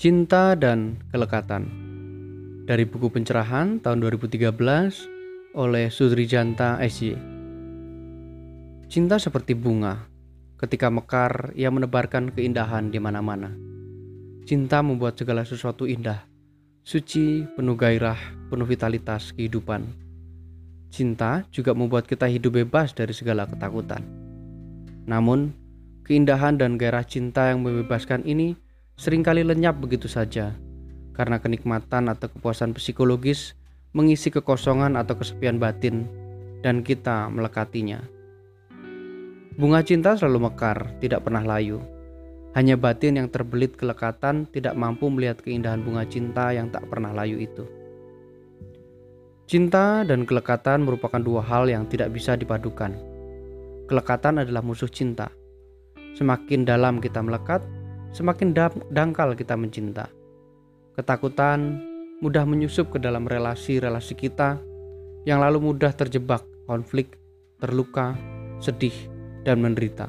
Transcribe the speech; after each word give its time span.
Cinta 0.00 0.56
dan 0.56 0.96
Kelekatan 1.12 1.68
dari 2.64 2.88
buku 2.88 3.12
pencerahan 3.12 3.84
tahun 3.84 4.00
2013 4.00 4.48
oleh 5.52 5.92
Sudrijanta 5.92 6.80
SY. 6.80 7.20
Cinta 8.88 9.20
seperti 9.20 9.52
bunga, 9.52 10.08
ketika 10.56 10.88
mekar 10.88 11.52
ia 11.52 11.68
menebarkan 11.68 12.32
keindahan 12.32 12.88
di 12.88 12.96
mana-mana. 12.96 13.52
Cinta 14.48 14.80
membuat 14.80 15.20
segala 15.20 15.44
sesuatu 15.44 15.84
indah, 15.84 16.24
suci, 16.80 17.44
penuh 17.52 17.76
gairah, 17.76 18.48
penuh 18.48 18.64
vitalitas 18.64 19.36
kehidupan. 19.36 19.84
Cinta 20.88 21.44
juga 21.52 21.76
membuat 21.76 22.08
kita 22.08 22.24
hidup 22.24 22.56
bebas 22.56 22.96
dari 22.96 23.12
segala 23.12 23.44
ketakutan. 23.44 24.00
Namun, 25.04 25.52
keindahan 26.08 26.56
dan 26.56 26.80
gairah 26.80 27.04
cinta 27.04 27.52
yang 27.52 27.60
membebaskan 27.60 28.24
ini 28.24 28.69
sering 29.00 29.24
kali 29.24 29.40
lenyap 29.40 29.80
begitu 29.80 30.12
saja 30.12 30.52
karena 31.16 31.40
kenikmatan 31.40 32.12
atau 32.12 32.28
kepuasan 32.28 32.76
psikologis 32.76 33.56
mengisi 33.96 34.28
kekosongan 34.28 34.92
atau 35.00 35.16
kesepian 35.16 35.56
batin 35.56 36.04
dan 36.60 36.84
kita 36.84 37.32
melekatinya. 37.32 38.04
Bunga 39.56 39.80
cinta 39.80 40.20
selalu 40.20 40.52
mekar, 40.52 41.00
tidak 41.00 41.24
pernah 41.24 41.40
layu. 41.40 41.80
Hanya 42.52 42.76
batin 42.76 43.16
yang 43.16 43.32
terbelit 43.32 43.72
kelekatan 43.80 44.44
tidak 44.52 44.76
mampu 44.76 45.08
melihat 45.08 45.40
keindahan 45.40 45.80
bunga 45.80 46.04
cinta 46.04 46.52
yang 46.52 46.68
tak 46.68 46.84
pernah 46.92 47.16
layu 47.16 47.40
itu. 47.40 47.64
Cinta 49.48 50.04
dan 50.04 50.28
kelekatan 50.28 50.84
merupakan 50.84 51.18
dua 51.18 51.40
hal 51.40 51.72
yang 51.72 51.88
tidak 51.88 52.12
bisa 52.12 52.36
dipadukan. 52.36 52.92
Kelekatan 53.88 54.44
adalah 54.44 54.60
musuh 54.60 54.92
cinta. 54.92 55.32
Semakin 56.14 56.68
dalam 56.68 57.02
kita 57.02 57.24
melekat, 57.24 57.64
semakin 58.10 58.54
dangkal 58.90 59.34
kita 59.38 59.54
mencinta. 59.54 60.10
Ketakutan 60.98 61.80
mudah 62.20 62.44
menyusup 62.44 62.92
ke 62.92 62.98
dalam 63.00 63.24
relasi-relasi 63.24 64.14
kita 64.18 64.60
yang 65.24 65.40
lalu 65.40 65.72
mudah 65.72 65.92
terjebak 65.96 66.44
konflik, 66.68 67.16
terluka, 67.60 68.16
sedih, 68.60 68.94
dan 69.44 69.60
menderita. 69.64 70.08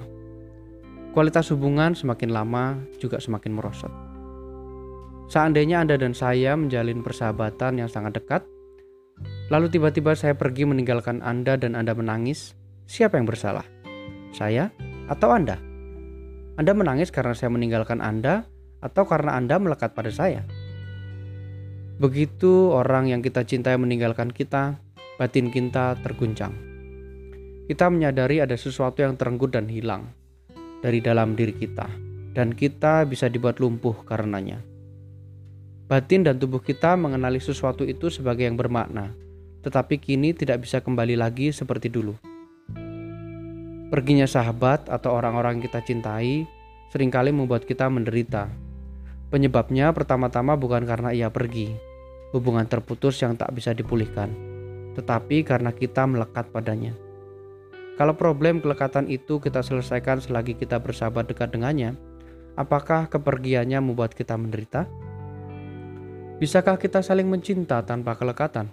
Kualitas 1.12 1.52
hubungan 1.52 1.92
semakin 1.92 2.32
lama 2.32 2.80
juga 3.00 3.20
semakin 3.20 3.52
merosot. 3.52 3.92
Seandainya 5.32 5.84
Anda 5.84 5.96
dan 5.96 6.12
saya 6.12 6.60
menjalin 6.60 7.04
persahabatan 7.04 7.80
yang 7.80 7.88
sangat 7.88 8.20
dekat, 8.20 8.44
lalu 9.48 9.72
tiba-tiba 9.72 10.12
saya 10.16 10.36
pergi 10.36 10.68
meninggalkan 10.68 11.24
Anda 11.24 11.56
dan 11.56 11.76
Anda 11.80 11.96
menangis, 11.96 12.56
siapa 12.88 13.16
yang 13.16 13.28
bersalah? 13.28 13.64
Saya 14.36 14.72
atau 15.08 15.32
Anda? 15.32 15.71
Anda 16.60 16.76
menangis 16.76 17.16
karena 17.16 17.32
saya 17.32 17.48
meninggalkan 17.48 18.04
Anda 18.04 18.44
atau 18.84 19.08
karena 19.08 19.40
Anda 19.40 19.56
melekat 19.56 19.96
pada 19.96 20.12
saya? 20.12 20.44
Begitu 22.02 22.74
orang 22.74 23.08
yang 23.08 23.22
kita 23.24 23.46
cintai 23.46 23.78
meninggalkan 23.78 24.34
kita, 24.34 24.82
batin 25.16 25.54
kita 25.54 26.02
terguncang. 26.02 26.52
Kita 27.70 27.88
menyadari 27.88 28.44
ada 28.44 28.58
sesuatu 28.58 29.00
yang 29.06 29.16
terenggut 29.16 29.54
dan 29.56 29.70
hilang 29.72 30.12
dari 30.82 31.00
dalam 31.00 31.38
diri 31.38 31.54
kita, 31.56 31.88
dan 32.34 32.52
kita 32.52 33.06
bisa 33.06 33.30
dibuat 33.30 33.62
lumpuh 33.62 34.02
karenanya. 34.04 34.60
Batin 35.88 36.26
dan 36.26 36.42
tubuh 36.42 36.60
kita 36.60 36.98
mengenali 36.98 37.40
sesuatu 37.40 37.86
itu 37.86 38.10
sebagai 38.10 38.50
yang 38.50 38.58
bermakna, 38.58 39.14
tetapi 39.62 40.02
kini 40.02 40.34
tidak 40.34 40.66
bisa 40.66 40.82
kembali 40.82 41.16
lagi 41.16 41.54
seperti 41.54 41.88
dulu. 41.88 42.31
Perginya 43.92 44.24
sahabat 44.24 44.88
atau 44.88 45.12
orang-orang 45.12 45.60
kita 45.60 45.84
cintai 45.84 46.48
sering 46.96 47.12
kali 47.12 47.36
membuat 47.36 47.68
kita 47.68 47.92
menderita. 47.92 48.48
Penyebabnya 49.28 49.92
pertama-tama 49.92 50.56
bukan 50.56 50.88
karena 50.88 51.12
ia 51.12 51.28
pergi, 51.28 51.76
hubungan 52.32 52.64
terputus 52.64 53.20
yang 53.20 53.36
tak 53.36 53.52
bisa 53.52 53.76
dipulihkan, 53.76 54.32
tetapi 54.96 55.44
karena 55.44 55.76
kita 55.76 56.08
melekat 56.08 56.48
padanya. 56.56 56.96
Kalau 58.00 58.16
problem 58.16 58.64
kelekatan 58.64 59.12
itu 59.12 59.44
kita 59.44 59.60
selesaikan 59.60 60.24
selagi 60.24 60.56
kita 60.56 60.80
bersahabat 60.80 61.28
dekat 61.28 61.52
dengannya, 61.52 62.00
apakah 62.56 63.12
kepergiannya 63.12 63.84
membuat 63.84 64.16
kita 64.16 64.40
menderita? 64.40 64.88
Bisakah 66.40 66.80
kita 66.80 67.04
saling 67.04 67.28
mencinta 67.28 67.84
tanpa 67.84 68.16
kelekatan? 68.16 68.72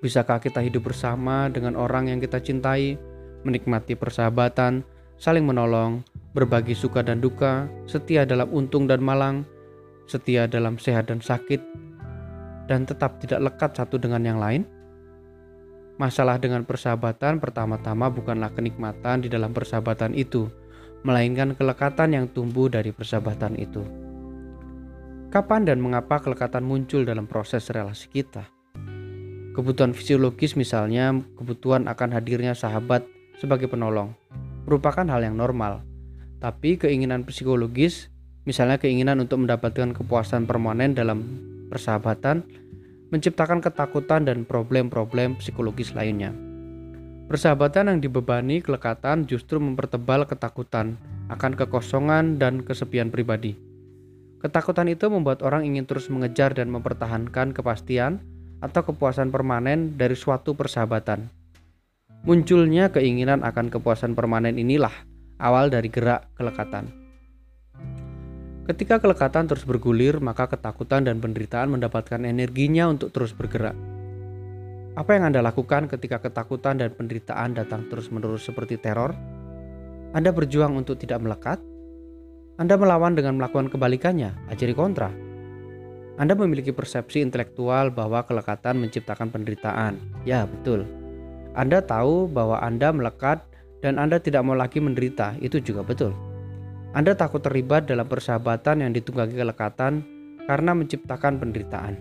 Bisakah 0.00 0.40
kita 0.40 0.64
hidup 0.64 0.88
bersama 0.88 1.52
dengan 1.52 1.76
orang 1.76 2.08
yang 2.08 2.16
kita 2.16 2.40
cintai 2.40 3.15
menikmati 3.42 3.98
persahabatan, 3.98 4.86
saling 5.20 5.44
menolong, 5.44 6.04
berbagi 6.36 6.76
suka 6.76 7.00
dan 7.00 7.20
duka, 7.20 7.68
setia 7.88 8.28
dalam 8.28 8.48
untung 8.52 8.84
dan 8.84 9.00
malang, 9.00 9.42
setia 10.04 10.44
dalam 10.44 10.76
sehat 10.76 11.08
dan 11.08 11.24
sakit, 11.24 11.58
dan 12.68 12.84
tetap 12.84 13.18
tidak 13.24 13.52
lekat 13.52 13.72
satu 13.72 13.96
dengan 13.96 14.22
yang 14.22 14.38
lain? 14.38 14.68
Masalah 15.96 16.36
dengan 16.36 16.68
persahabatan 16.68 17.40
pertama-tama 17.40 18.12
bukanlah 18.12 18.52
kenikmatan 18.52 19.24
di 19.24 19.32
dalam 19.32 19.56
persahabatan 19.56 20.12
itu, 20.12 20.44
melainkan 21.00 21.56
kelekatan 21.56 22.12
yang 22.12 22.26
tumbuh 22.28 22.68
dari 22.68 22.92
persahabatan 22.92 23.56
itu. 23.56 23.80
Kapan 25.32 25.64
dan 25.64 25.80
mengapa 25.80 26.20
kelekatan 26.20 26.68
muncul 26.68 27.08
dalam 27.08 27.24
proses 27.24 27.64
relasi 27.72 28.12
kita? 28.12 28.44
Kebutuhan 29.56 29.96
fisiologis 29.96 30.52
misalnya 30.52 31.16
kebutuhan 31.40 31.88
akan 31.88 32.12
hadirnya 32.12 32.52
sahabat 32.52 33.08
sebagai 33.40 33.68
penolong 33.68 34.12
merupakan 34.66 35.06
hal 35.06 35.22
yang 35.22 35.38
normal. 35.38 35.86
Tapi 36.42 36.76
keinginan 36.76 37.24
psikologis, 37.24 38.10
misalnya 38.44 38.76
keinginan 38.76 39.22
untuk 39.22 39.40
mendapatkan 39.40 39.94
kepuasan 39.94 40.44
permanen 40.44 40.92
dalam 40.92 41.24
persahabatan, 41.70 42.44
menciptakan 43.08 43.62
ketakutan 43.62 44.26
dan 44.26 44.42
problem-problem 44.44 45.38
psikologis 45.38 45.94
lainnya. 45.94 46.34
Persahabatan 47.26 47.90
yang 47.90 47.98
dibebani 48.02 48.62
kelekatan 48.62 49.26
justru 49.26 49.58
mempertebal 49.58 50.30
ketakutan 50.30 50.94
akan 51.26 51.58
kekosongan 51.58 52.38
dan 52.38 52.62
kesepian 52.62 53.10
pribadi. 53.10 53.58
Ketakutan 54.38 54.86
itu 54.86 55.10
membuat 55.10 55.42
orang 55.42 55.66
ingin 55.66 55.88
terus 55.90 56.06
mengejar 56.06 56.54
dan 56.54 56.70
mempertahankan 56.70 57.50
kepastian 57.50 58.22
atau 58.62 58.86
kepuasan 58.86 59.34
permanen 59.34 59.98
dari 59.98 60.14
suatu 60.14 60.54
persahabatan. 60.54 61.35
Munculnya 62.26 62.90
keinginan 62.90 63.46
akan 63.46 63.70
kepuasan 63.70 64.18
permanen 64.18 64.58
inilah 64.58 64.90
awal 65.38 65.70
dari 65.70 65.86
gerak 65.86 66.26
kelekatan. 66.34 66.90
Ketika 68.66 68.98
kelekatan 68.98 69.46
terus 69.46 69.62
bergulir, 69.62 70.18
maka 70.18 70.50
ketakutan 70.50 71.06
dan 71.06 71.22
penderitaan 71.22 71.70
mendapatkan 71.70 72.18
energinya 72.26 72.90
untuk 72.90 73.14
terus 73.14 73.30
bergerak. 73.30 73.78
Apa 74.98 75.14
yang 75.14 75.30
Anda 75.30 75.38
lakukan 75.38 75.86
ketika 75.86 76.18
ketakutan 76.18 76.82
dan 76.82 76.90
penderitaan 76.98 77.54
datang 77.54 77.86
terus-menerus 77.86 78.42
seperti 78.42 78.74
teror? 78.74 79.14
Anda 80.10 80.34
berjuang 80.34 80.74
untuk 80.74 80.98
tidak 80.98 81.22
melekat? 81.22 81.62
Anda 82.58 82.74
melawan 82.74 83.14
dengan 83.14 83.38
melakukan 83.38 83.70
kebalikannya, 83.70 84.50
ajari 84.50 84.74
kontra. 84.74 85.14
Anda 86.18 86.34
memiliki 86.34 86.74
persepsi 86.74 87.22
intelektual 87.22 87.94
bahwa 87.94 88.26
kelekatan 88.26 88.82
menciptakan 88.82 89.30
penderitaan. 89.30 90.26
Ya, 90.26 90.42
betul. 90.42 91.05
Anda 91.56 91.80
tahu 91.80 92.28
bahwa 92.28 92.60
Anda 92.60 92.92
melekat 92.92 93.40
dan 93.80 93.96
Anda 93.96 94.20
tidak 94.20 94.44
mau 94.44 94.52
lagi 94.52 94.76
menderita, 94.76 95.40
itu 95.40 95.56
juga 95.64 95.80
betul. 95.80 96.12
Anda 96.92 97.16
takut 97.16 97.40
terlibat 97.40 97.88
dalam 97.88 98.04
persahabatan 98.04 98.84
yang 98.84 98.92
ditunggangi 98.92 99.36
kelekatan 99.36 100.04
karena 100.44 100.72
menciptakan 100.76 101.40
penderitaan. 101.40 101.96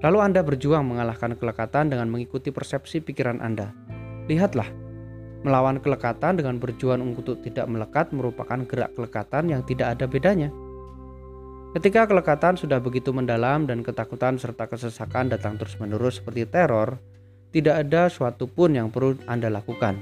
Lalu 0.00 0.18
Anda 0.20 0.40
berjuang 0.44 0.84
mengalahkan 0.84 1.36
kelekatan 1.36 1.92
dengan 1.92 2.08
mengikuti 2.12 2.52
persepsi 2.52 3.00
pikiran 3.00 3.40
Anda. 3.40 3.72
Lihatlah, 4.28 4.68
melawan 5.44 5.80
kelekatan 5.80 6.36
dengan 6.36 6.60
berjuang 6.60 7.00
untuk 7.00 7.40
tidak 7.40 7.64
melekat 7.68 8.12
merupakan 8.12 8.60
gerak 8.68 8.92
kelekatan 8.92 9.52
yang 9.52 9.64
tidak 9.64 9.96
ada 9.96 10.04
bedanya. 10.04 10.48
Ketika 11.76 12.08
kelekatan 12.08 12.56
sudah 12.56 12.80
begitu 12.80 13.12
mendalam 13.12 13.68
dan 13.68 13.84
ketakutan 13.84 14.40
serta 14.40 14.64
kesesakan 14.64 15.28
datang 15.28 15.60
terus-menerus 15.60 16.24
seperti 16.24 16.48
teror, 16.48 16.96
tidak 17.54 17.86
ada 17.86 18.10
suatu 18.10 18.50
pun 18.50 18.74
yang 18.74 18.90
perlu 18.90 19.18
Anda 19.30 19.50
lakukan. 19.50 19.98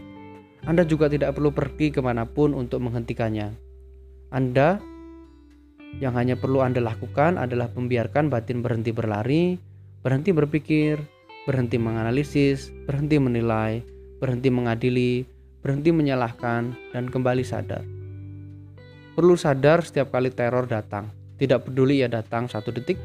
Anda 0.65 0.89
juga 0.89 1.13
tidak 1.13 1.37
perlu 1.37 1.53
pergi 1.53 1.93
ke 1.93 2.01
mana 2.01 2.25
pun 2.25 2.57
untuk 2.57 2.81
menghentikannya. 2.81 3.53
Anda 4.33 4.81
yang 6.01 6.17
hanya 6.17 6.35
perlu 6.35 6.65
Anda 6.65 6.81
lakukan 6.81 7.37
adalah 7.37 7.71
membiarkan 7.71 8.33
batin 8.33 8.65
berhenti 8.65 8.91
berlari, 8.91 9.61
berhenti 10.01 10.33
berpikir, 10.33 10.99
berhenti 11.45 11.77
menganalisis, 11.77 12.73
berhenti 12.89 13.21
menilai, 13.21 13.85
berhenti 14.19 14.49
mengadili, 14.49 15.29
berhenti 15.61 15.93
menyalahkan, 15.93 16.73
dan 16.97 17.05
kembali 17.13 17.45
sadar. 17.45 17.85
Perlu 19.15 19.39
sadar 19.39 19.85
setiap 19.87 20.11
kali 20.11 20.35
teror 20.35 20.67
datang, 20.67 21.13
tidak 21.39 21.69
peduli 21.69 22.03
ia 22.03 22.11
datang 22.11 22.51
satu 22.51 22.75
detik, 22.75 22.99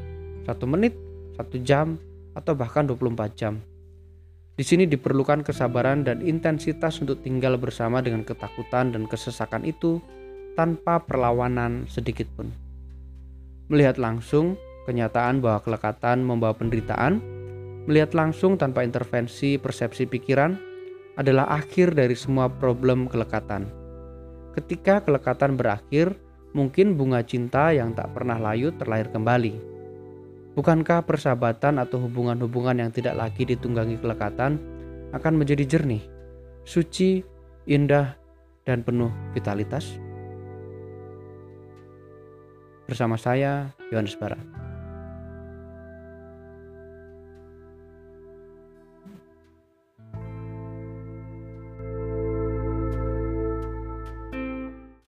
satu 0.48 0.66
menit, 0.66 0.96
satu 1.38 1.60
jam, 1.62 1.94
atau 2.34 2.56
bahkan 2.58 2.88
24 2.88 3.38
jam. 3.38 3.62
Di 4.58 4.64
sini 4.66 4.84
diperlukan 4.84 5.46
kesabaran 5.46 6.04
dan 6.04 6.20
intensitas 6.20 7.00
untuk 7.00 7.22
tinggal 7.24 7.56
bersama 7.56 8.04
dengan 8.04 8.26
ketakutan 8.26 8.92
dan 8.92 9.06
kesesakan 9.08 9.64
itu 9.64 10.02
tanpa 10.58 11.00
perlawanan 11.00 11.86
sedikit 11.86 12.26
pun. 12.36 12.52
Melihat 13.70 13.96
langsung 13.96 14.58
kenyataan 14.84 15.38
bahwa 15.38 15.62
kelekatan 15.62 16.26
membawa 16.26 16.52
penderitaan, 16.52 17.22
melihat 17.86 18.12
langsung 18.12 18.58
tanpa 18.58 18.82
intervensi 18.82 19.56
persepsi 19.56 20.10
pikiran 20.10 20.58
adalah 21.14 21.46
akhir 21.52 21.94
dari 21.94 22.18
semua 22.18 22.50
problem 22.50 23.06
kelekatan. 23.06 23.70
Ketika 24.50 25.06
kelekatan 25.06 25.54
berakhir, 25.54 26.18
mungkin 26.50 26.98
bunga 26.98 27.22
cinta 27.22 27.70
yang 27.70 27.94
tak 27.94 28.10
pernah 28.10 28.36
layu 28.36 28.74
terlahir 28.74 29.06
kembali. 29.14 29.69
Bukankah 30.58 31.06
persahabatan 31.06 31.78
atau 31.78 32.02
hubungan-hubungan 32.02 32.82
yang 32.82 32.90
tidak 32.90 33.14
lagi 33.14 33.46
ditunggangi 33.46 34.02
kelekatan 34.02 34.58
akan 35.14 35.34
menjadi 35.38 35.78
jernih, 35.78 36.02
suci, 36.66 37.22
indah, 37.70 38.18
dan 38.66 38.82
penuh 38.82 39.14
vitalitas? 39.30 39.98
Bersama 42.90 43.14
saya, 43.14 43.70
Yohanes 43.94 44.18
Barat. 44.18 44.59